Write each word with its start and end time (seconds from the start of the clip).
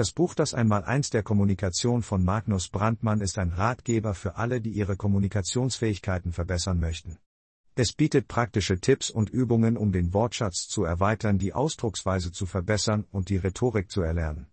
Das 0.00 0.12
Buch 0.12 0.34
Das 0.34 0.54
Einmaleins 0.54 1.10
der 1.10 1.22
Kommunikation 1.22 2.00
von 2.02 2.24
Magnus 2.24 2.70
Brandmann 2.70 3.20
ist 3.20 3.38
ein 3.38 3.50
Ratgeber 3.50 4.14
für 4.14 4.36
alle, 4.36 4.62
die 4.62 4.70
ihre 4.70 4.96
Kommunikationsfähigkeiten 4.96 6.32
verbessern 6.32 6.80
möchten. 6.80 7.18
Es 7.74 7.92
bietet 7.92 8.26
praktische 8.26 8.80
Tipps 8.80 9.10
und 9.10 9.28
Übungen, 9.28 9.76
um 9.76 9.92
den 9.92 10.14
Wortschatz 10.14 10.68
zu 10.68 10.84
erweitern, 10.84 11.36
die 11.36 11.52
Ausdrucksweise 11.52 12.32
zu 12.32 12.46
verbessern 12.46 13.04
und 13.10 13.28
die 13.28 13.36
Rhetorik 13.36 13.90
zu 13.90 14.00
erlernen. 14.00 14.46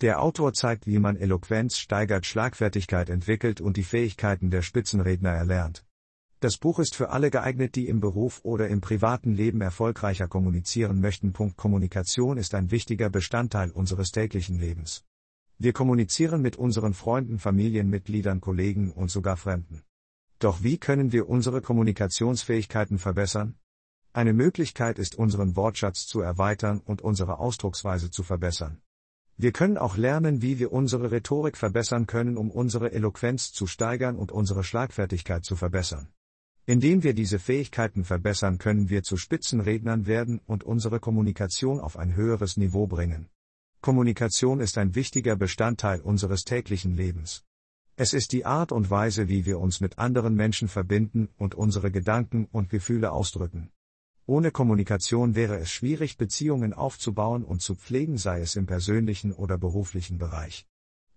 Der 0.00 0.22
Autor 0.22 0.52
zeigt, 0.52 0.86
wie 0.86 1.00
man 1.00 1.16
Eloquenz 1.16 1.76
steigert, 1.76 2.24
Schlagfertigkeit 2.24 3.10
entwickelt 3.10 3.60
und 3.60 3.76
die 3.76 3.82
Fähigkeiten 3.82 4.52
der 4.52 4.62
Spitzenredner 4.62 5.30
erlernt. 5.30 5.83
Das 6.44 6.58
Buch 6.58 6.78
ist 6.78 6.94
für 6.94 7.08
alle 7.08 7.30
geeignet, 7.30 7.74
die 7.74 7.88
im 7.88 8.00
Beruf 8.00 8.40
oder 8.42 8.68
im 8.68 8.82
privaten 8.82 9.32
Leben 9.32 9.62
erfolgreicher 9.62 10.28
kommunizieren 10.28 11.00
möchten. 11.00 11.32
Kommunikation 11.32 12.36
ist 12.36 12.54
ein 12.54 12.70
wichtiger 12.70 13.08
Bestandteil 13.08 13.70
unseres 13.70 14.10
täglichen 14.10 14.60
Lebens. 14.60 15.06
Wir 15.56 15.72
kommunizieren 15.72 16.42
mit 16.42 16.56
unseren 16.56 16.92
Freunden, 16.92 17.38
Familienmitgliedern, 17.38 18.42
Kollegen 18.42 18.92
und 18.92 19.10
sogar 19.10 19.38
Fremden. 19.38 19.84
Doch 20.38 20.62
wie 20.62 20.76
können 20.76 21.12
wir 21.12 21.30
unsere 21.30 21.62
Kommunikationsfähigkeiten 21.62 22.98
verbessern? 22.98 23.54
Eine 24.12 24.34
Möglichkeit 24.34 24.98
ist, 24.98 25.14
unseren 25.14 25.56
Wortschatz 25.56 26.06
zu 26.06 26.20
erweitern 26.20 26.82
und 26.84 27.00
unsere 27.00 27.38
Ausdrucksweise 27.38 28.10
zu 28.10 28.22
verbessern. 28.22 28.82
Wir 29.38 29.52
können 29.52 29.78
auch 29.78 29.96
lernen, 29.96 30.42
wie 30.42 30.58
wir 30.58 30.74
unsere 30.74 31.10
Rhetorik 31.10 31.56
verbessern 31.56 32.06
können, 32.06 32.36
um 32.36 32.50
unsere 32.50 32.92
Eloquenz 32.92 33.50
zu 33.52 33.66
steigern 33.66 34.16
und 34.16 34.30
unsere 34.30 34.62
Schlagfertigkeit 34.62 35.42
zu 35.42 35.56
verbessern. 35.56 36.10
Indem 36.66 37.02
wir 37.02 37.12
diese 37.12 37.38
Fähigkeiten 37.38 38.04
verbessern, 38.04 38.56
können 38.56 38.88
wir 38.88 39.02
zu 39.02 39.18
Spitzenrednern 39.18 40.06
werden 40.06 40.40
und 40.46 40.64
unsere 40.64 40.98
Kommunikation 40.98 41.78
auf 41.78 41.98
ein 41.98 42.16
höheres 42.16 42.56
Niveau 42.56 42.86
bringen. 42.86 43.28
Kommunikation 43.82 44.60
ist 44.60 44.78
ein 44.78 44.94
wichtiger 44.94 45.36
Bestandteil 45.36 46.00
unseres 46.00 46.44
täglichen 46.44 46.96
Lebens. 46.96 47.44
Es 47.96 48.14
ist 48.14 48.32
die 48.32 48.46
Art 48.46 48.72
und 48.72 48.88
Weise, 48.88 49.28
wie 49.28 49.44
wir 49.44 49.60
uns 49.60 49.82
mit 49.82 49.98
anderen 49.98 50.34
Menschen 50.36 50.68
verbinden 50.68 51.28
und 51.36 51.54
unsere 51.54 51.90
Gedanken 51.90 52.48
und 52.50 52.70
Gefühle 52.70 53.12
ausdrücken. 53.12 53.70
Ohne 54.24 54.50
Kommunikation 54.50 55.34
wäre 55.34 55.58
es 55.58 55.70
schwierig, 55.70 56.16
Beziehungen 56.16 56.72
aufzubauen 56.72 57.44
und 57.44 57.60
zu 57.60 57.74
pflegen, 57.74 58.16
sei 58.16 58.40
es 58.40 58.56
im 58.56 58.64
persönlichen 58.64 59.34
oder 59.34 59.58
beruflichen 59.58 60.16
Bereich. 60.16 60.66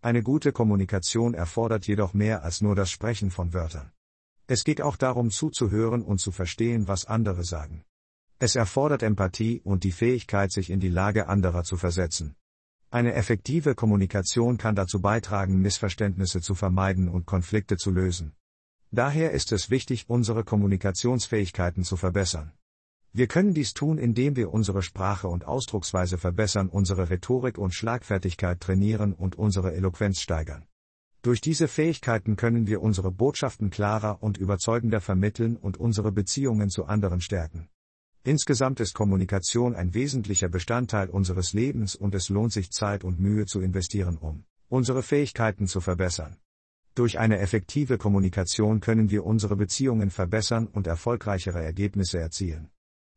Eine 0.02 0.24
gute 0.24 0.52
Kommunikation 0.52 1.34
erfordert 1.34 1.88
jedoch 1.88 2.14
mehr 2.14 2.44
als 2.44 2.60
nur 2.60 2.76
das 2.76 2.92
Sprechen 2.92 3.32
von 3.32 3.54
Wörtern. 3.54 3.94
Es 4.48 4.64
geht 4.64 4.82
auch 4.82 4.96
darum 4.96 5.30
zuzuhören 5.30 6.02
und 6.02 6.20
zu 6.20 6.32
verstehen, 6.32 6.88
was 6.88 7.04
andere 7.06 7.44
sagen. 7.44 7.84
Es 8.40 8.56
erfordert 8.56 9.04
Empathie 9.04 9.62
und 9.64 9.84
die 9.84 9.92
Fähigkeit, 9.92 10.52
sich 10.54 10.70
in 10.70 10.80
die 10.80 10.90
Lage 10.90 11.28
anderer 11.28 11.64
zu 11.64 11.76
versetzen. 11.76 12.36
Eine 12.90 13.14
effektive 13.14 13.76
Kommunikation 13.76 14.58
kann 14.58 14.76
dazu 14.76 15.02
beitragen, 15.02 15.62
Missverständnisse 15.62 16.40
zu 16.40 16.56
vermeiden 16.56 17.10
und 17.10 17.26
Konflikte 17.26 17.76
zu 17.76 17.92
lösen. 17.92 18.34
Daher 18.92 19.32
ist 19.32 19.52
es 19.52 19.70
wichtig, 19.70 20.06
unsere 20.08 20.46
Kommunikationsfähigkeiten 20.46 21.84
zu 21.84 21.98
verbessern. 21.98 22.54
Wir 23.12 23.28
können 23.28 23.54
dies 23.54 23.74
tun, 23.74 23.98
indem 23.98 24.38
wir 24.38 24.54
unsere 24.54 24.82
Sprache 24.82 25.28
und 25.28 25.46
Ausdrucksweise 25.46 26.18
verbessern, 26.18 26.70
unsere 26.70 27.10
Rhetorik 27.10 27.58
und 27.58 27.74
Schlagfertigkeit 27.74 28.62
trainieren 28.62 29.12
und 29.14 29.36
unsere 29.36 29.74
Eloquenz 29.74 30.22
steigern. 30.22 30.66
Durch 31.28 31.42
diese 31.42 31.68
Fähigkeiten 31.68 32.38
können 32.38 32.68
wir 32.68 32.82
unsere 32.82 33.12
Botschaften 33.12 33.70
klarer 33.70 34.24
und 34.24 34.38
überzeugender 34.38 35.02
vermitteln 35.02 35.58
und 35.58 35.76
unsere 35.76 36.14
Beziehungen 36.14 36.70
zu 36.70 36.86
anderen 36.86 37.20
stärken. 37.20 37.68
Insgesamt 38.24 38.80
ist 38.80 38.94
Kommunikation 38.94 39.76
ein 39.76 39.94
wesentlicher 39.94 40.48
Bestandteil 40.48 41.10
unseres 41.10 41.52
Lebens 41.52 41.98
und 41.98 42.16
es 42.16 42.30
lohnt 42.30 42.54
sich 42.54 42.72
Zeit 42.72 43.04
und 43.04 43.20
Mühe 43.20 43.46
zu 43.46 43.60
investieren, 43.60 44.16
um 44.16 44.46
unsere 44.70 45.04
Fähigkeiten 45.04 45.68
zu 45.68 45.82
verbessern. 45.82 46.38
Durch 46.96 47.20
eine 47.20 47.40
effektive 47.40 47.98
Kommunikation 47.98 48.80
können 48.80 49.12
wir 49.12 49.26
unsere 49.26 49.58
Beziehungen 49.58 50.12
verbessern 50.12 50.66
und 50.68 50.88
erfolgreichere 50.88 51.62
Ergebnisse 51.62 52.20
erzielen. 52.20 52.70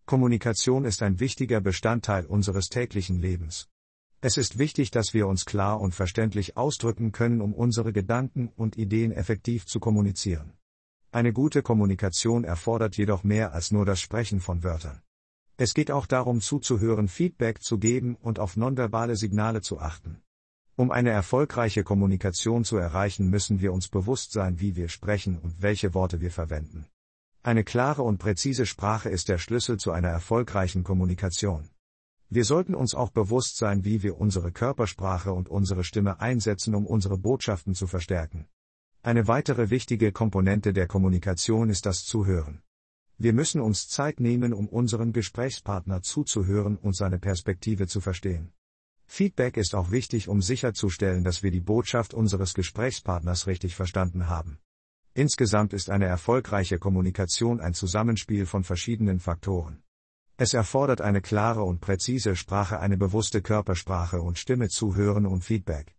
Kommunikation 0.04 0.84
ist 0.84 1.04
ein 1.04 1.20
wichtiger 1.20 1.60
Bestandteil 1.60 2.26
unseres 2.26 2.70
täglichen 2.70 3.20
Lebens. 3.20 3.68
Es 4.22 4.36
ist 4.36 4.58
wichtig, 4.58 4.90
dass 4.90 5.14
wir 5.14 5.26
uns 5.26 5.46
klar 5.46 5.80
und 5.80 5.94
verständlich 5.94 6.58
ausdrücken 6.58 7.10
können, 7.10 7.40
um 7.40 7.54
unsere 7.54 7.92
Gedanken 7.92 8.52
und 8.54 8.76
Ideen 8.76 9.12
effektiv 9.12 9.64
zu 9.64 9.80
kommunizieren. 9.80 10.52
Eine 11.10 11.32
gute 11.32 11.62
Kommunikation 11.62 12.44
erfordert 12.44 12.98
jedoch 12.98 13.24
mehr 13.24 13.54
als 13.54 13.70
nur 13.70 13.86
das 13.86 13.98
Sprechen 14.00 14.40
von 14.40 14.62
Wörtern. 14.62 15.00
Es 15.56 15.72
geht 15.72 15.90
auch 15.90 16.06
darum 16.06 16.42
zuzuhören, 16.42 17.08
Feedback 17.08 17.62
zu 17.62 17.78
geben 17.78 18.16
und 18.20 18.38
auf 18.38 18.58
nonverbale 18.58 19.16
Signale 19.16 19.62
zu 19.62 19.80
achten. 19.80 20.20
Um 20.76 20.90
eine 20.90 21.10
erfolgreiche 21.10 21.82
Kommunikation 21.82 22.64
zu 22.64 22.76
erreichen, 22.76 23.28
müssen 23.28 23.60
wir 23.60 23.72
uns 23.72 23.88
bewusst 23.88 24.32
sein, 24.32 24.60
wie 24.60 24.76
wir 24.76 24.88
sprechen 24.88 25.38
und 25.38 25.62
welche 25.62 25.94
Worte 25.94 26.20
wir 26.20 26.30
verwenden. 26.30 26.86
Eine 27.42 27.64
klare 27.64 28.02
und 28.02 28.18
präzise 28.18 28.66
Sprache 28.66 29.08
ist 29.08 29.30
der 29.30 29.38
Schlüssel 29.38 29.78
zu 29.78 29.92
einer 29.92 30.08
erfolgreichen 30.08 30.84
Kommunikation. 30.84 31.70
Wir 32.32 32.44
sollten 32.44 32.76
uns 32.76 32.94
auch 32.94 33.10
bewusst 33.10 33.56
sein, 33.56 33.84
wie 33.84 34.04
wir 34.04 34.20
unsere 34.20 34.52
Körpersprache 34.52 35.32
und 35.32 35.48
unsere 35.48 35.82
Stimme 35.82 36.20
einsetzen, 36.20 36.76
um 36.76 36.86
unsere 36.86 37.18
Botschaften 37.18 37.74
zu 37.74 37.88
verstärken. 37.88 38.46
Eine 39.02 39.26
weitere 39.26 39.70
wichtige 39.70 40.12
Komponente 40.12 40.72
der 40.72 40.86
Kommunikation 40.86 41.70
ist 41.70 41.86
das 41.86 42.04
Zuhören. 42.04 42.62
Wir 43.18 43.32
müssen 43.32 43.60
uns 43.60 43.88
Zeit 43.88 44.20
nehmen, 44.20 44.52
um 44.52 44.68
unseren 44.68 45.12
Gesprächspartner 45.12 46.02
zuzuhören 46.02 46.76
und 46.76 46.94
seine 46.94 47.18
Perspektive 47.18 47.88
zu 47.88 48.00
verstehen. 48.00 48.52
Feedback 49.06 49.56
ist 49.56 49.74
auch 49.74 49.90
wichtig, 49.90 50.28
um 50.28 50.40
sicherzustellen, 50.40 51.24
dass 51.24 51.42
wir 51.42 51.50
die 51.50 51.60
Botschaft 51.60 52.14
unseres 52.14 52.54
Gesprächspartners 52.54 53.48
richtig 53.48 53.74
verstanden 53.74 54.28
haben. 54.28 54.60
Insgesamt 55.14 55.72
ist 55.72 55.90
eine 55.90 56.06
erfolgreiche 56.06 56.78
Kommunikation 56.78 57.60
ein 57.60 57.74
Zusammenspiel 57.74 58.46
von 58.46 58.62
verschiedenen 58.62 59.18
Faktoren. 59.18 59.82
Es 60.42 60.54
erfordert 60.54 61.02
eine 61.02 61.20
klare 61.20 61.64
und 61.64 61.82
präzise 61.82 62.34
Sprache, 62.34 62.80
eine 62.80 62.96
bewusste 62.96 63.42
Körpersprache 63.42 64.22
und 64.22 64.38
Stimme 64.38 64.70
zuhören 64.70 65.26
und 65.26 65.44
Feedback. 65.44 65.94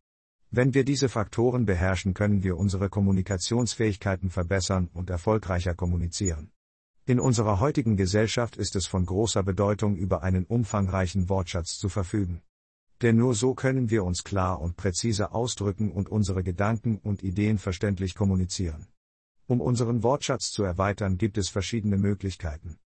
Wenn 0.49 0.73
wir 0.73 0.83
diese 0.83 1.09
Faktoren 1.09 1.67
beherrschen, 1.67 2.15
können 2.15 2.41
wir 2.41 2.57
unsere 2.57 2.89
Kommunikationsfähigkeiten 2.89 4.31
verbessern 4.31 4.89
und 4.93 5.11
erfolgreicher 5.11 5.75
kommunizieren. 5.75 6.49
In 7.05 7.19
unserer 7.19 7.59
heutigen 7.59 7.97
Gesellschaft 7.97 8.57
ist 8.57 8.75
es 8.75 8.87
von 8.87 9.05
großer 9.05 9.43
Bedeutung, 9.43 9.95
über 9.95 10.23
einen 10.23 10.45
umfangreichen 10.45 11.29
Wortschatz 11.29 11.77
zu 11.77 11.87
verfügen. 11.87 12.41
Denn 13.03 13.17
nur 13.17 13.35
so 13.35 13.53
können 13.53 13.91
wir 13.91 14.03
uns 14.03 14.23
klar 14.23 14.59
und 14.59 14.75
präzise 14.75 15.33
ausdrücken 15.33 15.91
und 15.91 16.09
unsere 16.09 16.41
Gedanken 16.41 16.97
und 16.97 17.21
Ideen 17.21 17.59
verständlich 17.59 18.15
kommunizieren. 18.15 18.87
Um 19.45 19.61
unseren 19.61 20.01
Wortschatz 20.01 20.49
zu 20.49 20.63
erweitern, 20.63 21.19
gibt 21.19 21.37
es 21.37 21.49
verschiedene 21.49 21.97
Möglichkeiten. 21.97 22.79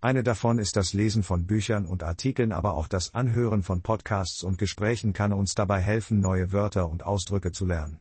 Eine 0.00 0.22
davon 0.22 0.60
ist 0.60 0.76
das 0.76 0.92
Lesen 0.92 1.24
von 1.24 1.44
Büchern 1.44 1.84
und 1.84 2.04
Artikeln, 2.04 2.52
aber 2.52 2.74
auch 2.74 2.86
das 2.86 3.14
Anhören 3.14 3.64
von 3.64 3.82
Podcasts 3.82 4.44
und 4.44 4.56
Gesprächen 4.56 5.12
kann 5.12 5.32
uns 5.32 5.56
dabei 5.56 5.80
helfen, 5.80 6.20
neue 6.20 6.52
Wörter 6.52 6.88
und 6.88 7.04
Ausdrücke 7.04 7.50
zu 7.50 7.66
lernen. 7.66 7.98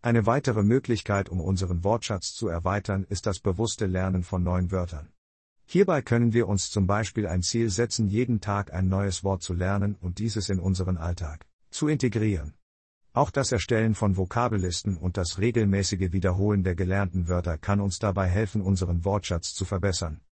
Eine 0.00 0.24
weitere 0.24 0.62
Möglichkeit, 0.62 1.28
um 1.28 1.42
unseren 1.42 1.84
Wortschatz 1.84 2.32
zu 2.32 2.48
erweitern, 2.48 3.04
ist 3.10 3.26
das 3.26 3.40
bewusste 3.40 3.84
Lernen 3.84 4.22
von 4.22 4.42
neuen 4.42 4.70
Wörtern. 4.70 5.10
Hierbei 5.66 6.00
können 6.00 6.32
wir 6.32 6.48
uns 6.48 6.70
zum 6.70 6.86
Beispiel 6.86 7.26
ein 7.26 7.42
Ziel 7.42 7.68
setzen, 7.68 8.08
jeden 8.08 8.40
Tag 8.40 8.72
ein 8.72 8.88
neues 8.88 9.22
Wort 9.22 9.42
zu 9.42 9.52
lernen 9.52 9.96
und 10.00 10.20
dieses 10.20 10.48
in 10.48 10.58
unseren 10.58 10.96
Alltag 10.96 11.46
zu 11.70 11.88
integrieren. 11.88 12.54
Auch 13.12 13.30
das 13.30 13.52
Erstellen 13.52 13.94
von 13.94 14.16
Vokabellisten 14.16 14.96
und 14.96 15.18
das 15.18 15.38
regelmäßige 15.38 16.12
Wiederholen 16.12 16.64
der 16.64 16.74
gelernten 16.74 17.28
Wörter 17.28 17.58
kann 17.58 17.80
uns 17.80 17.98
dabei 17.98 18.28
helfen, 18.28 18.62
unseren 18.62 19.04
Wortschatz 19.04 19.52
zu 19.52 19.66
verbessern. 19.66 20.22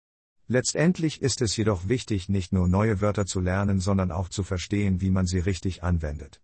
Letztendlich 0.52 1.22
ist 1.22 1.40
es 1.40 1.56
jedoch 1.56 1.88
wichtig, 1.88 2.28
nicht 2.28 2.52
nur 2.52 2.68
neue 2.68 3.00
Wörter 3.00 3.24
zu 3.24 3.40
lernen, 3.40 3.80
sondern 3.80 4.10
auch 4.10 4.28
zu 4.28 4.42
verstehen, 4.42 5.00
wie 5.00 5.10
man 5.10 5.24
sie 5.24 5.38
richtig 5.38 5.82
anwendet. 5.82 6.42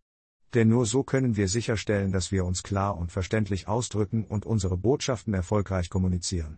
Denn 0.55 0.69
nur 0.69 0.87
so 0.87 1.03
können 1.03 1.37
wir 1.37 1.47
sicherstellen, 1.47 2.11
dass 2.11 2.33
wir 2.33 2.47
uns 2.47 2.63
klar 2.63 2.97
und 2.97 3.13
verständlich 3.13 3.69
ausdrücken 3.69 4.25
und 4.25 4.47
unsere 4.47 4.79
Botschaften 4.79 5.35
erfolgreich 5.35 5.91
kommunizieren. 5.91 6.57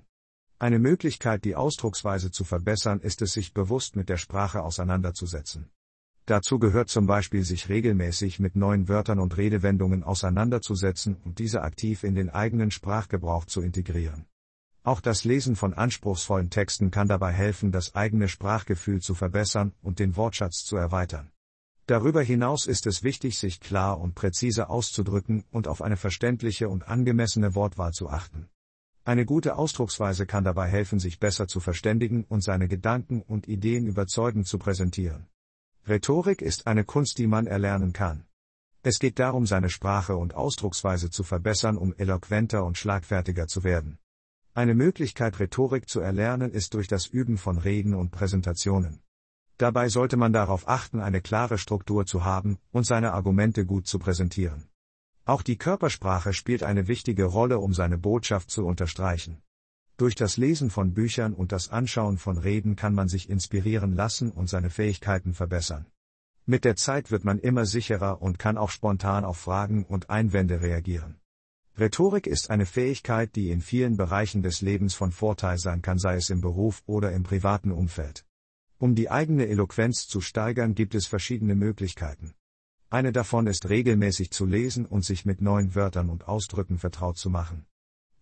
Eine 0.60 0.78
Möglichkeit, 0.78 1.44
die 1.44 1.56
Ausdrucksweise 1.56 2.30
zu 2.30 2.44
verbessern, 2.44 3.00
ist 3.00 3.20
es, 3.20 3.32
sich 3.32 3.52
bewusst 3.52 3.96
mit 3.96 4.08
der 4.08 4.18
Sprache 4.18 4.62
auseinanderzusetzen. 4.62 5.70
Dazu 6.26 6.60
gehört 6.60 6.88
zum 6.88 7.08
Beispiel, 7.08 7.42
sich 7.42 7.68
regelmäßig 7.68 8.38
mit 8.38 8.54
neuen 8.54 8.86
Wörtern 8.86 9.18
und 9.18 9.36
Redewendungen 9.36 10.04
auseinanderzusetzen 10.04 11.16
und 11.24 11.40
diese 11.40 11.62
aktiv 11.62 12.04
in 12.04 12.14
den 12.14 12.30
eigenen 12.30 12.70
Sprachgebrauch 12.70 13.44
zu 13.44 13.60
integrieren. 13.60 14.26
Auch 14.82 15.00
das 15.00 15.24
Lesen 15.24 15.56
von 15.56 15.74
anspruchsvollen 15.74 16.48
Texten 16.48 16.90
kann 16.90 17.06
dabei 17.06 17.32
helfen, 17.32 17.70
das 17.70 17.94
eigene 17.94 18.28
Sprachgefühl 18.28 19.00
zu 19.00 19.14
verbessern 19.14 19.72
und 19.82 19.98
den 19.98 20.16
Wortschatz 20.16 20.64
zu 20.64 20.76
erweitern. 20.76 21.30
Darüber 21.86 22.22
hinaus 22.22 22.66
ist 22.66 22.86
es 22.86 23.02
wichtig, 23.02 23.38
sich 23.38 23.60
klar 23.60 24.00
und 24.00 24.14
präzise 24.14 24.70
auszudrücken 24.70 25.44
und 25.50 25.68
auf 25.68 25.82
eine 25.82 25.96
verständliche 25.96 26.68
und 26.68 26.88
angemessene 26.88 27.54
Wortwahl 27.54 27.92
zu 27.92 28.08
achten. 28.08 28.48
Eine 29.04 29.26
gute 29.26 29.56
Ausdrucksweise 29.56 30.24
kann 30.24 30.44
dabei 30.44 30.68
helfen, 30.68 30.98
sich 30.98 31.18
besser 31.18 31.46
zu 31.46 31.60
verständigen 31.60 32.24
und 32.28 32.42
seine 32.42 32.68
Gedanken 32.68 33.22
und 33.22 33.48
Ideen 33.48 33.86
überzeugend 33.86 34.46
zu 34.46 34.58
präsentieren. 34.58 35.26
Rhetorik 35.88 36.42
ist 36.42 36.66
eine 36.66 36.84
Kunst, 36.84 37.18
die 37.18 37.26
man 37.26 37.46
erlernen 37.46 37.92
kann. 37.92 38.24
Es 38.82 38.98
geht 38.98 39.18
darum, 39.18 39.46
seine 39.46 39.68
Sprache 39.68 40.16
und 40.16 40.34
Ausdrucksweise 40.34 41.10
zu 41.10 41.22
verbessern, 41.22 41.76
um 41.76 41.92
eloquenter 41.98 42.64
und 42.64 42.78
schlagfertiger 42.78 43.46
zu 43.46 43.64
werden. 43.64 43.98
Eine 44.52 44.74
Möglichkeit, 44.74 45.38
Rhetorik 45.38 45.88
zu 45.88 46.00
erlernen, 46.00 46.50
ist 46.50 46.74
durch 46.74 46.88
das 46.88 47.06
Üben 47.06 47.38
von 47.38 47.56
Reden 47.56 47.94
und 47.94 48.10
Präsentationen. 48.10 49.00
Dabei 49.58 49.88
sollte 49.88 50.16
man 50.16 50.32
darauf 50.32 50.66
achten, 50.66 51.00
eine 51.00 51.20
klare 51.20 51.56
Struktur 51.56 52.04
zu 52.04 52.24
haben 52.24 52.58
und 52.72 52.84
seine 52.84 53.12
Argumente 53.12 53.64
gut 53.64 53.86
zu 53.86 54.00
präsentieren. 54.00 54.68
Auch 55.24 55.42
die 55.42 55.56
Körpersprache 55.56 56.32
spielt 56.32 56.64
eine 56.64 56.88
wichtige 56.88 57.26
Rolle, 57.26 57.60
um 57.60 57.74
seine 57.74 57.96
Botschaft 57.96 58.50
zu 58.50 58.66
unterstreichen. 58.66 59.40
Durch 59.96 60.16
das 60.16 60.36
Lesen 60.36 60.70
von 60.70 60.94
Büchern 60.94 61.32
und 61.34 61.52
das 61.52 61.68
Anschauen 61.68 62.18
von 62.18 62.36
Reden 62.36 62.74
kann 62.74 62.94
man 62.94 63.06
sich 63.06 63.30
inspirieren 63.30 63.94
lassen 63.94 64.32
und 64.32 64.48
seine 64.48 64.70
Fähigkeiten 64.70 65.32
verbessern. 65.32 65.86
Mit 66.46 66.64
der 66.64 66.74
Zeit 66.74 67.12
wird 67.12 67.24
man 67.24 67.38
immer 67.38 67.66
sicherer 67.66 68.20
und 68.20 68.40
kann 68.40 68.58
auch 68.58 68.70
spontan 68.70 69.24
auf 69.24 69.36
Fragen 69.36 69.84
und 69.84 70.10
Einwände 70.10 70.62
reagieren. 70.62 71.20
Rhetorik 71.78 72.26
ist 72.26 72.50
eine 72.50 72.66
Fähigkeit, 72.66 73.34
die 73.36 73.50
in 73.50 73.60
vielen 73.60 73.96
Bereichen 73.96 74.42
des 74.42 74.60
Lebens 74.60 74.94
von 74.94 75.12
Vorteil 75.12 75.58
sein 75.58 75.82
kann, 75.82 75.98
sei 75.98 76.16
es 76.16 76.30
im 76.30 76.40
Beruf 76.40 76.82
oder 76.86 77.12
im 77.12 77.22
privaten 77.22 77.72
Umfeld. 77.72 78.26
Um 78.78 78.94
die 78.94 79.10
eigene 79.10 79.46
Eloquenz 79.46 80.06
zu 80.06 80.20
steigern, 80.20 80.74
gibt 80.74 80.94
es 80.94 81.06
verschiedene 81.06 81.54
Möglichkeiten. 81.54 82.34
Eine 82.88 83.12
davon 83.12 83.46
ist 83.46 83.68
regelmäßig 83.68 84.30
zu 84.30 84.46
lesen 84.46 84.84
und 84.84 85.04
sich 85.04 85.24
mit 85.24 85.40
neuen 85.40 85.74
Wörtern 85.74 86.10
und 86.10 86.26
Ausdrücken 86.26 86.78
vertraut 86.78 87.18
zu 87.18 87.30
machen. 87.30 87.66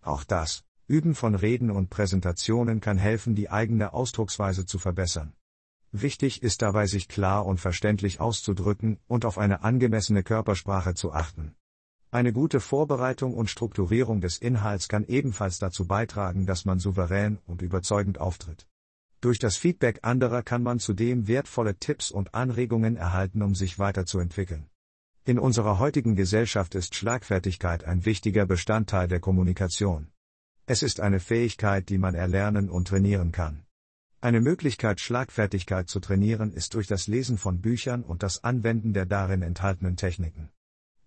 Auch 0.01 0.23
das 0.23 0.63
Üben 0.87 1.15
von 1.15 1.35
Reden 1.35 1.71
und 1.71 1.89
Präsentationen 1.89 2.81
kann 2.81 2.97
helfen, 2.97 3.35
die 3.35 3.49
eigene 3.49 3.93
Ausdrucksweise 3.93 4.65
zu 4.65 4.79
verbessern. 4.79 5.33
Wichtig 5.91 6.43
ist 6.43 6.61
dabei, 6.61 6.85
sich 6.85 7.07
klar 7.07 7.45
und 7.45 7.59
verständlich 7.59 8.19
auszudrücken 8.19 8.99
und 9.07 9.25
auf 9.25 9.37
eine 9.37 9.63
angemessene 9.63 10.23
Körpersprache 10.23 10.93
zu 10.93 11.13
achten. 11.13 11.55
Eine 12.11 12.33
gute 12.33 12.59
Vorbereitung 12.59 13.35
und 13.35 13.51
Strukturierung 13.51 14.19
des 14.19 14.39
Inhalts 14.39 14.89
kann 14.89 15.05
ebenfalls 15.05 15.59
dazu 15.59 15.85
beitragen, 15.85 16.47
dass 16.47 16.65
man 16.65 16.79
souverän 16.79 17.37
und 17.45 17.61
überzeugend 17.61 18.19
auftritt. 18.19 18.65
Durch 19.21 19.37
das 19.37 19.57
Feedback 19.57 19.99
anderer 20.01 20.41
kann 20.41 20.63
man 20.63 20.79
zudem 20.79 21.27
wertvolle 21.27 21.75
Tipps 21.75 22.09
und 22.09 22.33
Anregungen 22.33 22.95
erhalten, 22.95 23.43
um 23.43 23.53
sich 23.53 23.77
weiterzuentwickeln. 23.77 24.69
In 25.23 25.37
unserer 25.37 25.77
heutigen 25.77 26.15
Gesellschaft 26.15 26.73
ist 26.73 26.95
Schlagfertigkeit 26.95 27.83
ein 27.83 28.05
wichtiger 28.05 28.47
Bestandteil 28.47 29.07
der 29.07 29.19
Kommunikation. 29.19 30.07
Es 30.65 30.81
ist 30.81 31.01
eine 31.01 31.19
Fähigkeit, 31.19 31.89
die 31.89 31.99
man 31.99 32.15
erlernen 32.15 32.71
und 32.71 32.87
trainieren 32.87 33.31
kann. 33.31 33.65
Eine 34.19 34.41
Möglichkeit, 34.41 34.99
Schlagfertigkeit 34.99 35.87
zu 35.89 35.99
trainieren, 35.99 36.53
ist 36.53 36.73
durch 36.73 36.87
das 36.87 37.05
Lesen 37.05 37.37
von 37.37 37.61
Büchern 37.61 38.01
und 38.01 38.23
das 38.23 38.43
Anwenden 38.43 38.93
der 38.93 39.05
darin 39.05 39.43
enthaltenen 39.43 39.95
Techniken. 39.95 40.49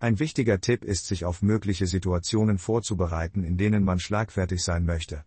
Ein 0.02 0.18
wichtiger 0.18 0.60
Tipp 0.60 0.82
ist, 0.82 1.06
sich 1.06 1.24
auf 1.24 1.42
mögliche 1.42 1.86
Situationen 1.86 2.58
vorzubereiten, 2.58 3.44
in 3.44 3.56
denen 3.56 3.84
man 3.84 4.00
schlagfertig 4.00 4.64
sein 4.64 4.84
möchte. 4.84 5.24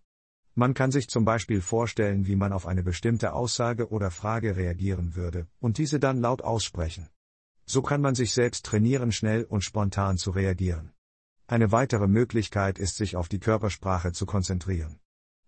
Man 0.53 0.73
kann 0.73 0.91
sich 0.91 1.07
zum 1.07 1.23
Beispiel 1.23 1.61
vorstellen, 1.61 2.27
wie 2.27 2.35
man 2.35 2.51
auf 2.51 2.67
eine 2.67 2.83
bestimmte 2.83 3.31
Aussage 3.31 3.89
oder 3.89 4.11
Frage 4.11 4.57
reagieren 4.57 5.15
würde, 5.15 5.47
und 5.61 5.77
diese 5.77 5.97
dann 6.01 6.19
laut 6.19 6.41
aussprechen. 6.41 7.07
So 7.65 7.81
kann 7.81 8.01
man 8.01 8.15
sich 8.15 8.33
selbst 8.33 8.65
trainieren, 8.65 9.13
schnell 9.13 9.45
und 9.45 9.63
spontan 9.63 10.17
zu 10.17 10.31
reagieren. 10.31 10.91
Eine 11.47 11.71
weitere 11.71 12.09
Möglichkeit 12.09 12.77
ist, 12.77 12.97
sich 12.97 13.15
auf 13.15 13.29
die 13.29 13.39
Körpersprache 13.39 14.11
zu 14.11 14.25
konzentrieren. 14.25 14.99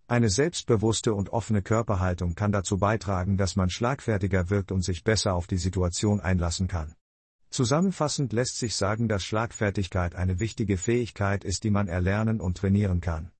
Eine 0.06 0.30
selbstbewusste 0.30 1.12
und 1.12 1.34
offene 1.34 1.60
Körperhaltung 1.60 2.34
kann 2.34 2.50
dazu 2.50 2.78
beitragen, 2.78 3.36
dass 3.36 3.56
man 3.56 3.68
schlagfertiger 3.68 4.48
wirkt 4.48 4.72
und 4.72 4.80
sich 4.80 5.04
besser 5.04 5.34
auf 5.34 5.46
die 5.46 5.58
Situation 5.58 6.18
einlassen 6.18 6.66
kann. 6.66 6.94
Zusammenfassend 7.50 8.32
lässt 8.32 8.58
sich 8.58 8.76
sagen, 8.76 9.08
dass 9.08 9.24
Schlagfertigkeit 9.24 10.14
eine 10.14 10.38
wichtige 10.38 10.76
Fähigkeit 10.76 11.44
ist, 11.44 11.64
die 11.64 11.70
man 11.70 11.88
erlernen 11.88 12.40
und 12.40 12.58
trainieren 12.58 13.00
kann. 13.00 13.30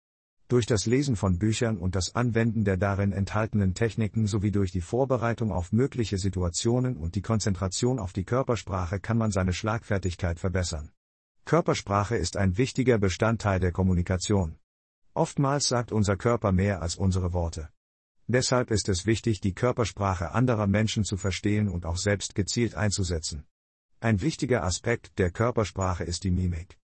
Durch 0.48 0.64
das 0.64 0.86
Lesen 0.86 1.14
von 1.14 1.38
Büchern 1.38 1.76
und 1.76 1.94
das 1.94 2.14
Anwenden 2.14 2.64
der 2.64 2.78
darin 2.78 3.12
enthaltenen 3.12 3.74
Techniken 3.74 4.26
sowie 4.26 4.50
durch 4.50 4.72
die 4.72 4.80
Vorbereitung 4.80 5.52
auf 5.52 5.72
mögliche 5.72 6.16
Situationen 6.16 6.96
und 6.96 7.16
die 7.16 7.20
Konzentration 7.20 7.98
auf 7.98 8.14
die 8.14 8.24
Körpersprache 8.24 8.98
kann 8.98 9.18
man 9.18 9.30
seine 9.30 9.52
Schlagfertigkeit 9.52 10.40
verbessern. 10.40 10.90
Körpersprache 11.44 12.16
ist 12.16 12.38
ein 12.38 12.56
wichtiger 12.56 12.96
Bestandteil 12.96 13.60
der 13.60 13.72
Kommunikation. 13.72 14.56
Oftmals 15.12 15.68
sagt 15.68 15.92
unser 15.92 16.16
Körper 16.16 16.52
mehr 16.52 16.80
als 16.80 16.96
unsere 16.96 17.34
Worte. 17.34 17.68
Deshalb 18.26 18.70
ist 18.70 18.88
es 18.88 19.04
wichtig, 19.04 19.40
die 19.40 19.54
Körpersprache 19.54 20.32
anderer 20.32 20.66
Menschen 20.66 21.04
zu 21.04 21.18
verstehen 21.18 21.68
und 21.68 21.84
auch 21.84 21.98
selbst 21.98 22.34
gezielt 22.34 22.74
einzusetzen. 22.74 23.44
Ein 24.00 24.20
wichtiger 24.20 24.62
Aspekt 24.62 25.18
der 25.18 25.32
Körpersprache 25.32 26.04
ist 26.04 26.22
die 26.22 26.30
Mimik. 26.30 26.78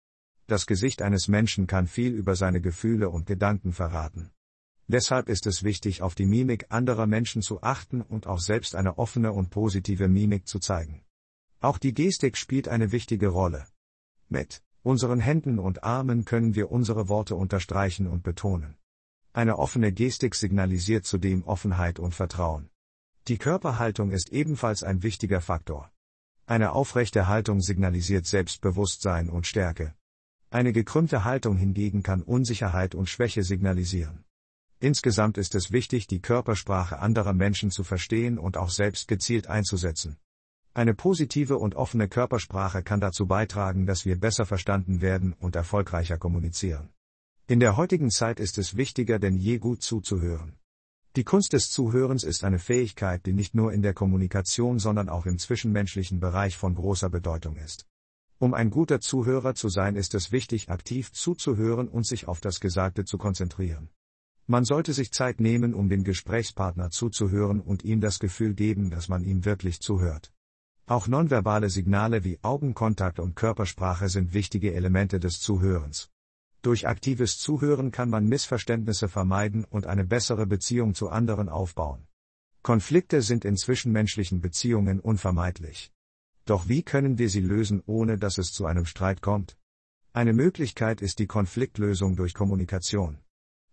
Das 0.48 0.66
Gesicht 0.66 1.04
eines 1.04 1.28
Menschen 1.28 1.68
kann 1.68 1.86
viel 1.86 2.12
über 2.12 2.36
seine 2.36 2.60
Gefühle 2.60 3.12
und 3.12 3.28
Gedanken 3.28 3.72
verraten. 3.72 4.32
Deshalb 4.88 5.30
ist 5.30 5.46
es 5.46 5.62
wichtig, 5.62 6.02
auf 6.02 6.16
die 6.16 6.26
Mimik 6.26 6.66
anderer 6.70 7.06
Menschen 7.06 7.44
zu 7.44 7.62
achten 7.62 8.02
und 8.02 8.26
auch 8.26 8.40
selbst 8.40 8.74
eine 8.74 8.98
offene 8.98 9.32
und 9.32 9.52
positive 9.52 10.08
Mimik 10.08 10.48
zu 10.48 10.58
zeigen. 10.58 11.04
Auch 11.60 11.78
die 11.78 11.94
Gestik 11.94 12.36
spielt 12.36 12.68
eine 12.68 12.92
wichtige 12.92 13.28
Rolle. 13.28 13.68
Mit 14.28 14.64
unseren 14.82 15.20
Händen 15.20 15.60
und 15.60 15.84
Armen 15.84 16.26
können 16.26 16.56
wir 16.56 16.72
unsere 16.72 17.10
Worte 17.10 17.36
unterstreichen 17.36 18.08
und 18.08 18.24
betonen. 18.24 18.76
Eine 19.34 19.60
offene 19.60 19.92
Gestik 19.94 20.34
signalisiert 20.34 21.06
zudem 21.06 21.44
Offenheit 21.44 22.00
und 22.00 22.16
Vertrauen. 22.16 22.72
Die 23.28 23.38
Körperhaltung 23.38 24.10
ist 24.10 24.30
ebenfalls 24.32 24.82
ein 24.82 25.04
wichtiger 25.04 25.42
Faktor. 25.42 25.92
Eine 26.46 26.74
aufrechte 26.74 27.28
Haltung 27.28 27.62
signalisiert 27.62 28.26
Selbstbewusstsein 28.26 29.30
und 29.30 29.48
Stärke. 29.48 29.94
Eine 30.50 30.74
gekrümmte 30.74 31.24
Haltung 31.24 31.56
hingegen 31.56 32.04
kann 32.04 32.22
Unsicherheit 32.22 32.96
und 32.96 33.08
Schwäche 33.08 33.44
signalisieren. 33.44 34.26
Insgesamt 34.82 35.38
ist 35.38 35.56
es 35.56 35.72
wichtig, 35.72 36.08
die 36.08 36.20
Körpersprache 36.20 37.00
anderer 37.00 37.32
Menschen 37.32 37.72
zu 37.72 37.86
verstehen 37.86 38.38
und 38.38 38.58
auch 38.58 38.70
selbst 38.70 39.08
gezielt 39.08 39.48
einzusetzen. 39.48 40.18
Eine 40.74 40.94
positive 40.94 41.58
und 41.58 41.76
offene 41.76 42.10
Körpersprache 42.10 42.84
kann 42.84 43.00
dazu 43.00 43.26
beitragen, 43.26 43.86
dass 43.86 44.04
wir 44.04 44.20
besser 44.20 44.46
verstanden 44.46 45.00
werden 45.00 45.32
und 45.40 45.56
erfolgreicher 45.56 46.18
kommunizieren. 46.18 46.90
In 47.48 47.62
der 47.62 47.78
heutigen 47.78 48.10
Zeit 48.10 48.42
ist 48.42 48.58
es 48.58 48.76
wichtiger 48.76 49.18
denn 49.18 49.38
je 49.38 49.60
gut 49.60 49.82
zuzuhören. 49.82 50.58
Die 51.16 51.24
Kunst 51.24 51.54
des 51.54 51.70
Zuhörens 51.70 52.24
ist 52.24 52.44
eine 52.44 52.58
Fähigkeit, 52.58 53.24
die 53.28 53.34
nicht 53.34 53.54
nur 53.54 53.72
in 53.72 53.84
der 53.84 53.94
Kommunikation, 53.94 54.80
sondern 54.80 55.10
auch 55.10 55.28
im 55.28 55.38
zwischenmenschlichen 55.38 56.20
Bereich 56.20 56.58
von 56.58 56.74
großer 56.74 57.12
Bedeutung 57.12 57.56
ist. 57.56 57.86
Um 58.40 58.56
ein 58.56 58.72
guter 58.72 59.00
Zuhörer 59.00 59.54
zu 59.54 59.70
sein, 59.70 59.96
ist 59.96 60.16
es 60.16 60.32
wichtig, 60.32 60.72
aktiv 60.72 61.12
zuzuhören 61.12 61.88
und 61.88 62.08
sich 62.08 62.28
auf 62.28 62.42
das 62.42 62.60
Gesagte 62.60 63.06
zu 63.06 63.20
konzentrieren. 63.20 63.90
Man 64.48 64.66
sollte 64.66 64.92
sich 64.92 65.12
Zeit 65.12 65.40
nehmen, 65.40 65.76
um 65.76 65.88
dem 65.88 66.04
Gesprächspartner 66.04 66.90
zuzuhören 66.90 67.62
und 67.62 67.84
ihm 67.84 68.02
das 68.02 68.18
Gefühl 68.18 68.56
geben, 68.56 68.90
dass 68.90 69.08
man 69.08 69.24
ihm 69.24 69.46
wirklich 69.46 69.82
zuhört. 69.82 70.34
Auch 70.88 71.08
nonverbale 71.08 71.70
Signale 71.70 72.24
wie 72.24 72.40
Augenkontakt 72.42 73.20
und 73.20 73.36
Körpersprache 73.36 74.10
sind 74.10 74.34
wichtige 74.34 74.74
Elemente 74.74 75.20
des 75.20 75.40
Zuhörens. 75.40 76.10
Durch 76.64 76.88
aktives 76.88 77.40
Zuhören 77.40 77.92
kann 77.92 78.10
man 78.10 78.26
Missverständnisse 78.26 79.10
vermeiden 79.10 79.66
und 79.66 79.86
eine 79.86 80.06
bessere 80.06 80.46
Beziehung 80.48 80.96
zu 80.96 81.10
anderen 81.10 81.50
aufbauen. 81.50 82.08
Konflikte 82.62 83.22
sind 83.22 83.44
in 83.44 83.58
zwischenmenschlichen 83.58 84.40
Beziehungen 84.40 85.02
unvermeidlich. 85.02 85.92
Doch 86.46 86.70
wie 86.70 86.82
können 86.82 87.18
wir 87.18 87.28
sie 87.28 87.42
lösen, 87.42 87.84
ohne 87.86 88.18
dass 88.18 88.38
es 88.38 88.54
zu 88.54 88.66
einem 88.66 88.86
Streit 88.86 89.22
kommt? 89.22 89.58
Eine 90.14 90.32
Möglichkeit 90.32 91.02
ist 91.02 91.20
die 91.20 91.28
Konfliktlösung 91.28 92.16
durch 92.16 92.34
Kommunikation. 92.34 93.20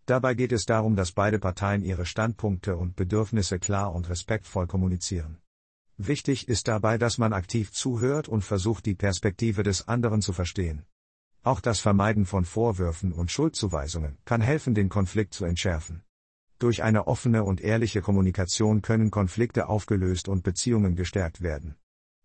Dabei 0.06 0.34
geht 0.34 0.50
es 0.50 0.64
darum, 0.64 0.96
dass 0.96 1.12
beide 1.12 1.38
Parteien 1.38 1.84
ihre 1.84 2.06
Standpunkte 2.06 2.76
und 2.76 2.96
Bedürfnisse 2.96 3.60
klar 3.60 3.94
und 3.94 4.08
respektvoll 4.08 4.66
kommunizieren. 4.66 5.38
Wichtig 5.96 6.48
ist 6.48 6.66
dabei, 6.66 6.98
dass 6.98 7.18
man 7.18 7.34
aktiv 7.34 7.70
zuhört 7.70 8.26
und 8.26 8.42
versucht, 8.42 8.84
die 8.86 8.96
Perspektive 8.96 9.62
des 9.62 9.86
anderen 9.86 10.22
zu 10.22 10.32
verstehen. 10.32 10.86
Auch 11.42 11.60
das 11.60 11.80
Vermeiden 11.80 12.26
von 12.26 12.44
Vorwürfen 12.44 13.12
und 13.12 13.30
Schuldzuweisungen 13.30 14.18
kann 14.26 14.42
helfen, 14.42 14.74
den 14.74 14.90
Konflikt 14.90 15.32
zu 15.32 15.46
entschärfen. 15.46 16.02
Durch 16.58 16.82
eine 16.82 17.06
offene 17.06 17.44
und 17.44 17.62
ehrliche 17.62 18.02
Kommunikation 18.02 18.82
können 18.82 19.10
Konflikte 19.10 19.70
aufgelöst 19.70 20.28
und 20.28 20.42
Beziehungen 20.42 20.96
gestärkt 20.96 21.40
werden. 21.40 21.76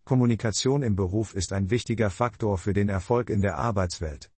Kommunikation 0.04 0.84
im 0.84 0.98
Beruf 0.98 1.34
ist 1.34 1.54
ein 1.54 1.70
wichtiger 1.70 2.10
Faktor 2.10 2.58
für 2.58 2.74
den 2.74 2.90
Erfolg 2.90 3.30
in 3.30 3.42
der 3.42 3.58
Arbeitswelt. 3.58 4.32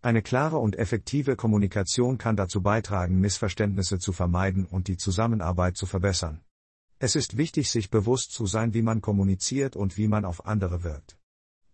Eine 0.00 0.22
klare 0.22 0.56
und 0.56 0.78
effektive 0.78 1.36
Kommunikation 1.36 2.16
kann 2.16 2.34
dazu 2.34 2.62
beitragen, 2.62 3.20
Missverständnisse 3.20 3.98
zu 3.98 4.12
vermeiden 4.12 4.64
und 4.64 4.88
die 4.88 4.96
Zusammenarbeit 4.96 5.76
zu 5.76 5.84
verbessern. 5.84 6.40
Es 6.98 7.16
ist 7.16 7.36
wichtig, 7.36 7.70
sich 7.70 7.90
bewusst 7.90 8.32
zu 8.32 8.46
sein, 8.46 8.72
wie 8.72 8.82
man 8.82 9.02
kommuniziert 9.02 9.76
und 9.76 9.98
wie 9.98 10.08
man 10.08 10.24
auf 10.24 10.46
andere 10.46 10.84
wirkt. 10.84 11.18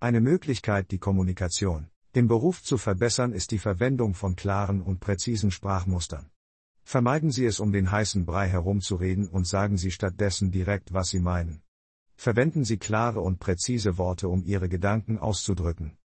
Eine 0.01 0.21
Möglichkeit, 0.21 0.91
die 0.91 0.99
Kommunikation 0.99 1.89
im 2.19 2.27
Beruf 2.27 2.65
zu 2.65 2.79
verbessern, 2.79 3.33
ist 3.33 3.53
die 3.53 3.59
Verwendung 3.59 4.13
von 4.13 4.35
klaren 4.35 4.83
und 4.83 4.99
präzisen 4.99 5.53
Sprachmustern. 5.53 6.29
Vermeiden 6.83 7.31
Sie 7.31 7.47
es, 7.47 7.61
um 7.61 7.71
den 7.71 7.93
heißen 7.93 8.27
Brei 8.27 8.49
herumzureden 8.49 9.29
und 9.29 9.47
sagen 9.47 9.77
Sie 9.77 9.93
stattdessen 9.93 10.51
direkt, 10.51 10.93
was 10.93 11.11
Sie 11.11 11.21
meinen. 11.21 11.63
Verwenden 12.17 12.65
Sie 12.65 12.77
klare 12.77 13.21
und 13.21 13.39
präzise 13.39 13.99
Worte, 13.99 14.29
um 14.29 14.43
Ihre 14.43 14.69
Gedanken 14.69 15.17
auszudrücken. 15.17 15.97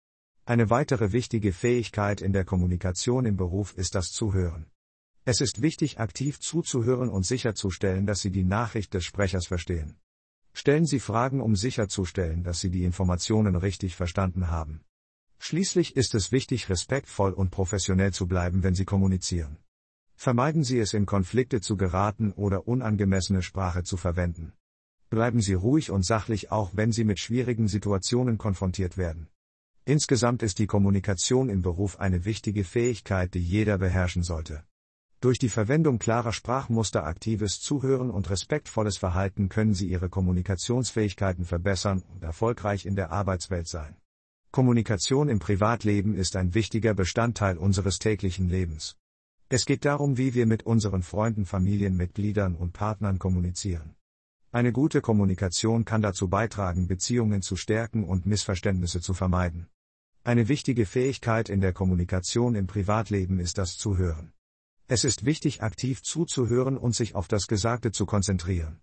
Eine 0.44 0.68
weitere 0.68 1.12
wichtige 1.12 1.50
Fähigkeit 1.50 2.20
in 2.20 2.34
der 2.34 2.44
Kommunikation 2.44 3.24
im 3.24 3.38
Beruf 3.38 3.72
ist 3.78 3.94
das 3.94 4.12
Zuhören. 4.12 4.66
Es 5.24 5.40
ist 5.40 5.62
wichtig, 5.62 5.98
aktiv 5.98 6.40
zuzuhören 6.40 7.08
und 7.08 7.24
sicherzustellen, 7.24 8.04
dass 8.04 8.20
Sie 8.20 8.30
die 8.30 8.44
Nachricht 8.44 8.92
des 8.92 9.04
Sprechers 9.04 9.46
verstehen. 9.46 9.96
Stellen 10.52 10.84
Sie 10.84 11.00
Fragen, 11.00 11.40
um 11.40 11.56
sicherzustellen, 11.56 12.44
dass 12.44 12.60
Sie 12.60 12.68
die 12.68 12.84
Informationen 12.84 13.56
richtig 13.56 13.96
verstanden 13.96 14.50
haben. 14.50 14.84
Schließlich 15.44 15.96
ist 15.96 16.14
es 16.14 16.30
wichtig, 16.30 16.70
respektvoll 16.70 17.32
und 17.32 17.50
professionell 17.50 18.12
zu 18.12 18.28
bleiben, 18.28 18.62
wenn 18.62 18.76
Sie 18.76 18.84
kommunizieren. 18.84 19.56
Vermeiden 20.14 20.62
Sie 20.62 20.78
es, 20.78 20.94
in 20.94 21.04
Konflikte 21.04 21.60
zu 21.60 21.76
geraten 21.76 22.30
oder 22.30 22.68
unangemessene 22.68 23.42
Sprache 23.42 23.82
zu 23.82 23.96
verwenden. 23.96 24.52
Bleiben 25.10 25.40
Sie 25.40 25.54
ruhig 25.54 25.90
und 25.90 26.06
sachlich, 26.06 26.52
auch 26.52 26.70
wenn 26.74 26.92
Sie 26.92 27.02
mit 27.02 27.18
schwierigen 27.18 27.66
Situationen 27.66 28.38
konfrontiert 28.38 28.96
werden. 28.96 29.26
Insgesamt 29.84 30.44
ist 30.44 30.60
die 30.60 30.68
Kommunikation 30.68 31.48
im 31.48 31.60
Beruf 31.60 31.98
eine 31.98 32.24
wichtige 32.24 32.62
Fähigkeit, 32.62 33.34
die 33.34 33.42
jeder 33.42 33.78
beherrschen 33.78 34.22
sollte. 34.22 34.62
Durch 35.20 35.40
die 35.40 35.48
Verwendung 35.48 35.98
klarer 35.98 36.32
Sprachmuster, 36.32 37.04
aktives 37.04 37.60
Zuhören 37.60 38.10
und 38.10 38.30
respektvolles 38.30 38.96
Verhalten 38.96 39.48
können 39.48 39.74
Sie 39.74 39.88
Ihre 39.88 40.08
Kommunikationsfähigkeiten 40.08 41.44
verbessern 41.44 42.04
und 42.14 42.22
erfolgreich 42.22 42.86
in 42.86 42.94
der 42.94 43.10
Arbeitswelt 43.10 43.66
sein. 43.66 43.96
Kommunikation 44.52 45.30
im 45.30 45.38
Privatleben 45.38 46.14
ist 46.14 46.36
ein 46.36 46.52
wichtiger 46.52 46.92
Bestandteil 46.92 47.56
unseres 47.56 47.98
täglichen 47.98 48.50
Lebens. 48.50 48.98
Es 49.48 49.64
geht 49.64 49.86
darum, 49.86 50.18
wie 50.18 50.34
wir 50.34 50.44
mit 50.44 50.64
unseren 50.64 51.02
Freunden, 51.02 51.46
Familienmitgliedern 51.46 52.54
und 52.54 52.74
Partnern 52.74 53.18
kommunizieren. 53.18 53.94
Eine 54.50 54.70
gute 54.70 55.00
Kommunikation 55.00 55.86
kann 55.86 56.02
dazu 56.02 56.28
beitragen, 56.28 56.86
Beziehungen 56.86 57.40
zu 57.40 57.56
stärken 57.56 58.04
und 58.04 58.26
Missverständnisse 58.26 59.00
zu 59.00 59.14
vermeiden. 59.14 59.68
Eine 60.22 60.48
wichtige 60.48 60.84
Fähigkeit 60.84 61.48
in 61.48 61.62
der 61.62 61.72
Kommunikation 61.72 62.54
im 62.54 62.66
Privatleben 62.66 63.40
ist 63.40 63.56
das 63.56 63.78
Zuhören. 63.78 64.34
Es 64.86 65.04
ist 65.04 65.24
wichtig, 65.24 65.62
aktiv 65.62 66.02
zuzuhören 66.02 66.76
und 66.76 66.94
sich 66.94 67.14
auf 67.14 67.26
das 67.26 67.46
Gesagte 67.46 67.90
zu 67.90 68.04
konzentrieren. 68.04 68.82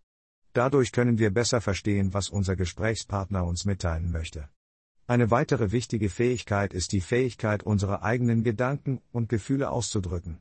Dadurch 0.54 0.92
können 0.92 1.20
wir 1.20 1.30
besser 1.30 1.62
verstehen, 1.62 2.12
was 2.16 2.30
unser 2.30 2.56
Gesprächspartner 2.56 3.46
uns 3.46 3.66
mitteilen 3.66 4.12
möchte. 4.12 4.50
Eine 5.10 5.32
weitere 5.32 5.72
wichtige 5.72 6.08
Fähigkeit 6.08 6.72
ist 6.72 6.92
die 6.92 7.02
Fähigkeit, 7.02 7.64
unsere 7.64 8.04
eigenen 8.04 8.44
Gedanken 8.44 9.02
und 9.12 9.28
Gefühle 9.28 9.72
auszudrücken. 9.72 10.40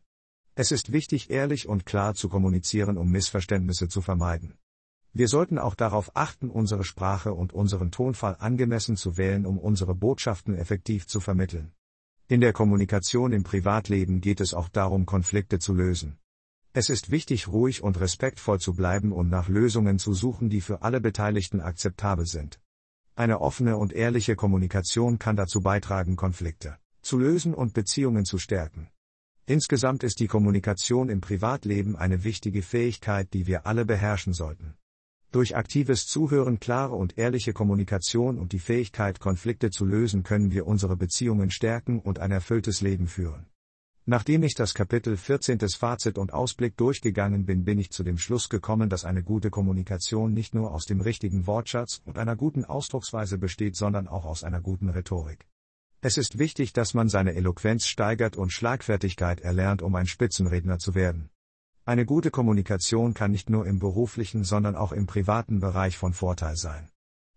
Es 0.56 0.72
ist 0.72 0.92
wichtig, 0.92 1.30
ehrlich 1.30 1.66
und 1.66 1.86
klar 1.86 2.14
zu 2.14 2.28
kommunizieren, 2.28 2.98
um 2.98 3.10
Missverständnisse 3.10 3.88
zu 3.88 4.02
vermeiden. 4.02 4.58
Wir 5.14 5.26
sollten 5.28 5.56
auch 5.56 5.74
darauf 5.74 6.14
achten, 6.14 6.50
unsere 6.50 6.84
Sprache 6.84 7.32
und 7.32 7.54
unseren 7.54 7.90
Tonfall 7.90 8.36
angemessen 8.40 8.98
zu 8.98 9.16
wählen, 9.16 9.46
um 9.46 9.56
unsere 9.56 9.94
Botschaften 9.94 10.54
effektiv 10.54 11.06
zu 11.06 11.20
vermitteln. 11.20 11.72
In 12.26 12.42
der 12.42 12.52
Kommunikation 12.52 13.32
im 13.32 13.44
Privatleben 13.44 14.20
geht 14.20 14.42
es 14.42 14.52
auch 14.52 14.68
darum, 14.68 15.06
Konflikte 15.06 15.58
zu 15.58 15.72
lösen. 15.72 16.18
Es 16.74 16.90
ist 16.90 17.10
wichtig, 17.10 17.48
ruhig 17.48 17.82
und 17.82 17.98
respektvoll 17.98 18.60
zu 18.60 18.74
bleiben 18.74 19.12
und 19.12 19.30
nach 19.30 19.48
Lösungen 19.48 19.98
zu 19.98 20.12
suchen, 20.12 20.50
die 20.50 20.60
für 20.60 20.82
alle 20.82 21.00
Beteiligten 21.00 21.62
akzeptabel 21.62 22.26
sind. 22.26 22.60
Eine 23.18 23.40
offene 23.40 23.76
und 23.76 23.92
ehrliche 23.92 24.36
Kommunikation 24.36 25.18
kann 25.18 25.34
dazu 25.34 25.60
beitragen, 25.60 26.14
Konflikte 26.14 26.78
zu 27.02 27.18
lösen 27.18 27.52
und 27.52 27.74
Beziehungen 27.74 28.24
zu 28.24 28.38
stärken. 28.38 28.90
Insgesamt 29.44 30.04
ist 30.04 30.20
die 30.20 30.28
Kommunikation 30.28 31.08
im 31.08 31.20
Privatleben 31.20 31.96
eine 31.96 32.22
wichtige 32.22 32.62
Fähigkeit, 32.62 33.32
die 33.32 33.48
wir 33.48 33.66
alle 33.66 33.84
beherrschen 33.84 34.34
sollten. 34.34 34.76
Durch 35.32 35.56
aktives 35.56 36.06
Zuhören, 36.06 36.60
klare 36.60 36.94
und 36.94 37.18
ehrliche 37.18 37.52
Kommunikation 37.52 38.38
und 38.38 38.52
die 38.52 38.60
Fähigkeit, 38.60 39.18
Konflikte 39.18 39.70
zu 39.70 39.84
lösen, 39.84 40.22
können 40.22 40.52
wir 40.52 40.68
unsere 40.68 40.96
Beziehungen 40.96 41.50
stärken 41.50 41.98
und 41.98 42.20
ein 42.20 42.30
erfülltes 42.30 42.82
Leben 42.82 43.08
führen. 43.08 43.46
Nachdem 44.10 44.42
ich 44.42 44.54
das 44.54 44.72
Kapitel 44.72 45.18
14 45.18 45.58
des 45.58 45.74
Fazit 45.74 46.16
und 46.16 46.32
Ausblick 46.32 46.78
durchgegangen 46.78 47.44
bin, 47.44 47.66
bin 47.66 47.78
ich 47.78 47.90
zu 47.90 48.02
dem 48.02 48.16
Schluss 48.16 48.48
gekommen, 48.48 48.88
dass 48.88 49.04
eine 49.04 49.22
gute 49.22 49.50
Kommunikation 49.50 50.32
nicht 50.32 50.54
nur 50.54 50.72
aus 50.72 50.86
dem 50.86 51.02
richtigen 51.02 51.46
Wortschatz 51.46 52.00
und 52.06 52.16
einer 52.16 52.34
guten 52.34 52.64
Ausdrucksweise 52.64 53.36
besteht, 53.36 53.76
sondern 53.76 54.08
auch 54.08 54.24
aus 54.24 54.44
einer 54.44 54.62
guten 54.62 54.88
Rhetorik. 54.88 55.46
Es 56.00 56.16
ist 56.16 56.38
wichtig, 56.38 56.72
dass 56.72 56.94
man 56.94 57.10
seine 57.10 57.34
Eloquenz 57.34 57.84
steigert 57.84 58.38
und 58.38 58.50
Schlagfertigkeit 58.50 59.42
erlernt, 59.42 59.82
um 59.82 59.94
ein 59.94 60.06
Spitzenredner 60.06 60.78
zu 60.78 60.94
werden. 60.94 61.28
Eine 61.84 62.06
gute 62.06 62.30
Kommunikation 62.30 63.12
kann 63.12 63.30
nicht 63.30 63.50
nur 63.50 63.66
im 63.66 63.78
beruflichen, 63.78 64.42
sondern 64.42 64.74
auch 64.74 64.92
im 64.92 65.06
privaten 65.06 65.60
Bereich 65.60 65.98
von 65.98 66.14
Vorteil 66.14 66.56
sein. 66.56 66.88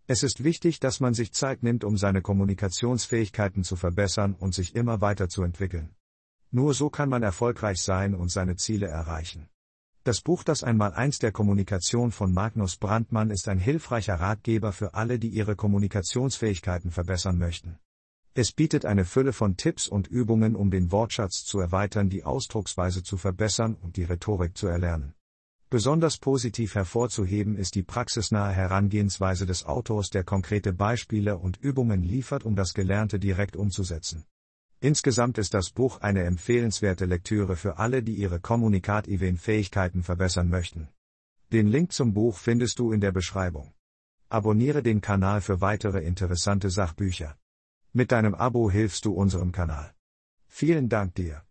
Es 0.07 0.23
ist 0.23 0.45
wichtig, 0.45 0.79
dass 0.79 1.01
man 1.01 1.13
sich 1.13 1.33
Zeit 1.33 1.63
nimmt, 1.63 1.83
um 1.83 1.97
seine 1.97 2.21
Kommunikationsfähigkeiten 2.21 3.65
zu 3.65 3.75
verbessern 3.75 4.35
und 4.39 4.53
sich 4.53 4.73
immer 4.73 5.01
weiterzuentwickeln. 5.01 5.93
Nur 6.51 6.73
so 6.73 6.89
kann 6.89 7.07
man 7.07 7.23
erfolgreich 7.23 7.81
sein 7.81 8.13
und 8.13 8.29
seine 8.29 8.57
Ziele 8.57 8.87
erreichen. 8.87 9.47
Das 10.03 10.19
Buch 10.19 10.43
Das 10.43 10.63
Einmaleins 10.63 11.19
der 11.19 11.31
Kommunikation 11.31 12.11
von 12.11 12.33
Magnus 12.33 12.75
Brandmann 12.75 13.29
ist 13.29 13.47
ein 13.47 13.59
hilfreicher 13.59 14.15
Ratgeber 14.15 14.71
für 14.73 14.93
alle, 14.93 15.17
die 15.17 15.29
ihre 15.29 15.55
Kommunikationsfähigkeiten 15.55 16.91
verbessern 16.91 17.37
möchten. 17.37 17.77
Es 18.33 18.51
bietet 18.51 18.85
eine 18.85 19.05
Fülle 19.05 19.31
von 19.31 19.57
Tipps 19.57 19.87
und 19.87 20.07
Übungen, 20.07 20.55
um 20.55 20.71
den 20.71 20.91
Wortschatz 20.91 21.45
zu 21.45 21.59
erweitern, 21.59 22.09
die 22.09 22.23
Ausdrucksweise 22.23 23.03
zu 23.03 23.17
verbessern 23.17 23.75
und 23.75 23.95
die 23.95 24.03
Rhetorik 24.03 24.57
zu 24.57 24.67
erlernen. 24.67 25.13
Besonders 25.69 26.17
positiv 26.17 26.75
hervorzuheben 26.75 27.55
ist 27.55 27.75
die 27.75 27.83
praxisnahe 27.83 28.51
Herangehensweise 28.53 29.45
des 29.45 29.65
Autors, 29.65 30.09
der 30.09 30.25
konkrete 30.25 30.73
Beispiele 30.73 31.37
und 31.37 31.57
Übungen 31.61 32.03
liefert, 32.03 32.43
um 32.43 32.57
das 32.57 32.73
Gelernte 32.73 33.19
direkt 33.19 33.55
umzusetzen. 33.55 34.25
Insgesamt 34.83 35.37
ist 35.37 35.53
das 35.53 35.69
Buch 35.69 36.01
eine 36.01 36.23
empfehlenswerte 36.23 37.05
Lektüre 37.05 37.55
für 37.55 37.77
alle, 37.77 38.01
die 38.01 38.15
ihre 38.15 38.39
kommunikativen 38.39 39.37
Fähigkeiten 39.37 40.01
verbessern 40.01 40.49
möchten. 40.49 40.89
Den 41.51 41.67
Link 41.67 41.91
zum 41.91 42.15
Buch 42.15 42.35
findest 42.39 42.79
du 42.79 42.91
in 42.91 42.99
der 42.99 43.11
Beschreibung. 43.11 43.73
Abonniere 44.29 44.81
den 44.81 44.99
Kanal 44.99 45.41
für 45.41 45.61
weitere 45.61 45.99
interessante 45.99 46.71
Sachbücher. 46.71 47.37
Mit 47.93 48.11
deinem 48.11 48.33
Abo 48.33 48.71
hilfst 48.71 49.05
du 49.05 49.13
unserem 49.13 49.51
Kanal. 49.51 49.93
Vielen 50.47 50.89
Dank 50.89 51.13
dir. 51.13 51.43